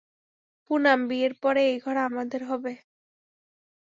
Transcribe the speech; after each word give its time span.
পুনাম, 0.69 0.99
বিয়ের 1.09 1.33
পরে, 1.41 1.61
এই 1.67 1.77
ঘর 1.79 1.95
আমাদের 2.07 2.41
হবে। 2.45 2.73